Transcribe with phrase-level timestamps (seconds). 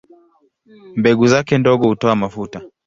[0.95, 2.61] Mbegu zake ndogo hutoa mafuta.